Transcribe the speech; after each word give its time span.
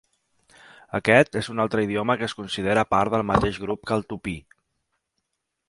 Aquest 0.99 1.37
és 1.41 1.49
un 1.55 1.61
altre 1.65 1.83
idioma 1.87 2.15
que 2.21 2.25
es 2.29 2.35
considera 2.39 2.87
part 2.95 3.13
del 3.17 3.27
mateix 3.33 3.61
grup 3.67 3.87
que 3.91 3.97
el 3.99 4.05
tupí. 4.15 4.35